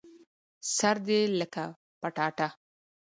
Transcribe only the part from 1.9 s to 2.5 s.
پټاټه